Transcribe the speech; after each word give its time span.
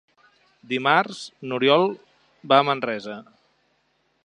Dimarts 0.71 1.19
n'Oriol 1.51 1.85
va 2.53 2.59
a 2.61 2.65
Manresa. 2.71 3.21